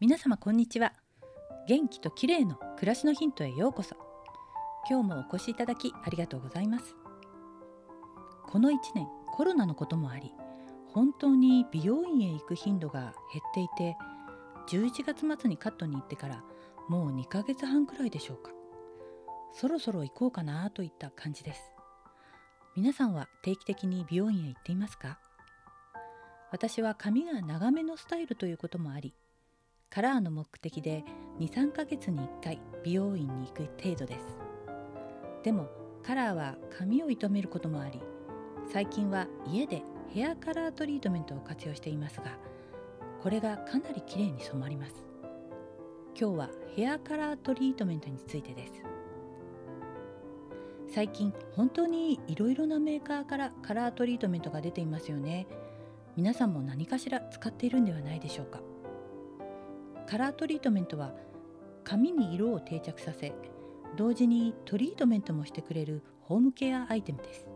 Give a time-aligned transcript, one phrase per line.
[0.00, 0.92] 皆様こんにちは。
[1.66, 3.96] 元気と綺麗の暮らしのヒントへようこそ。
[4.88, 6.94] 今日もお越しいただきありがとうございます。
[8.46, 10.32] この1年コロナのこともあり
[10.86, 13.12] 本当に美容院へ行く頻度が減っ
[13.52, 13.96] ていて
[14.68, 16.44] 11月末にカットに行ってから
[16.88, 18.52] もう2ヶ月半くらいでしょうか。
[19.52, 21.72] そろそろ行こうかなといった感じです。
[22.76, 25.18] 皆さんは定期的に美容院へ行っていますか？
[26.52, 29.12] 私は髪が長めのスタイルということもあり
[29.90, 31.02] カラーの目的で
[31.40, 34.36] 23ヶ月に1回美容院に行く程度です。
[35.42, 35.68] でも
[36.02, 38.02] カラーは髪を射止めることもあり
[38.70, 42.36] 最近は家でヘアカラートリートメントを活用していますが
[43.22, 44.94] これがかなり綺麗に染まります。
[46.20, 48.72] 今日はヘアカラートリートメントについてです。
[50.92, 55.46] 最近本当にいろいろなメーカーからカラートリートメントが出ていますよね。
[56.16, 58.60] 皆さんも何かしら使っているんではないでしょうか。
[60.08, 61.12] カラートリートメントは
[61.84, 63.34] 髪に色を定着させ
[63.94, 67.46] 同時にトリートメントもしてくれるホームケアアイテムです。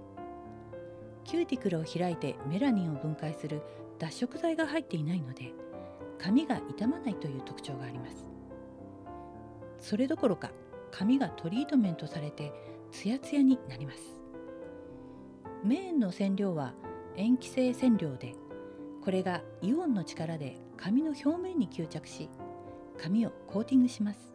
[1.25, 3.63] キューティクルを開いてメラニンを分解する
[3.99, 5.55] 脱色剤が入っていないので
[6.19, 8.27] 髪が傷まないという特徴があります。
[9.79, 10.51] それどころか
[10.91, 12.53] 髪がトリートメントされて
[12.91, 14.19] ツヤツヤになります。
[15.65, 16.75] メーンの染料は
[17.17, 18.35] 塩基性染料で
[19.03, 22.29] これがイオンの力で髪の表面に吸着し
[23.03, 24.33] 髪をコーティングします。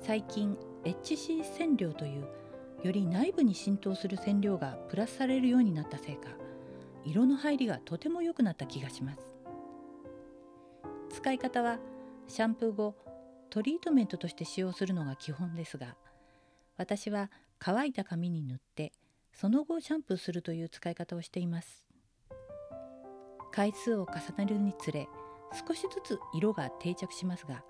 [0.00, 2.28] 最近 HC 染料という
[2.84, 6.28] より内部に浸透する染料がプラスされるようになったせいか
[7.04, 9.20] 色の入りがとても良くなった気がします。
[11.10, 11.78] 使い方は
[12.28, 12.94] シャンプー後
[13.50, 15.96] トリートメントとして使用するのが基本ですが
[16.78, 18.92] 私は乾いた髪に塗って
[19.34, 21.84] その後シャンプーするという使い方をしています。
[23.50, 25.08] 回数を重ねるにつれ
[25.52, 27.64] 少しずつ色が定着しますが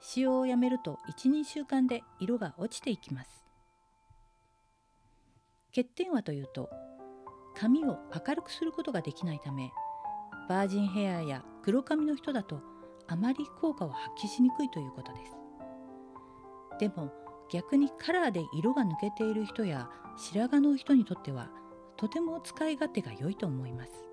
[0.00, 3.44] 使用をやめると12週間で色が落ちていきます。
[5.74, 6.70] 欠点はというと
[7.54, 9.70] 髪を明るくすることができないため
[10.48, 12.62] バージンヘアや黒髪の人だと
[13.06, 15.32] あまり効果を発揮しにくいということです。
[16.78, 17.12] でも
[17.50, 21.50] 逆にカラーで色が抜けている人や白髪の人にとっては
[21.96, 24.07] とても使い勝手が良いと思います。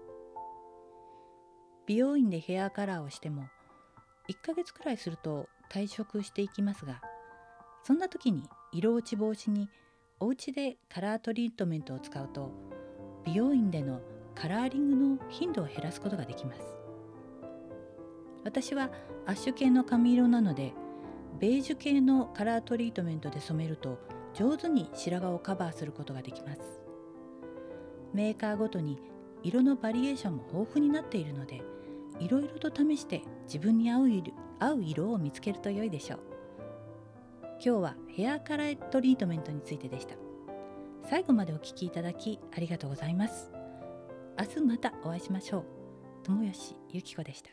[1.87, 3.45] 美容院でヘアカラーをしても
[4.29, 7.01] 1ヶ月くらいすると退職していきますが
[7.83, 9.69] そんな時に色落ち防止に
[10.19, 12.51] お家でカラートリートメントを使うと
[13.25, 14.01] 美容院での
[14.33, 16.61] カラーリングの頻度を減らすことができます。
[18.43, 18.91] 私は
[19.25, 20.73] アッシュ系の髪色なので
[21.39, 23.97] ベージュ系のカラートリートメントで染めると
[24.33, 26.61] 上手に白髪をカバーすることができます。
[28.13, 28.99] メーカーごとに
[29.43, 31.61] 色のバリエーションも豊富になっているので
[32.19, 36.19] いろいろと試して自分に合う色合う色を見つけると良いでしょう。
[37.63, 40.15] 今日はヘアカラートリートメントについてでした。
[41.09, 43.51] 最後までお聴きいただきありがとうございます。
[44.37, 45.65] 明日またお会いしましょう。
[46.23, 47.49] 友吉ゆき子でした。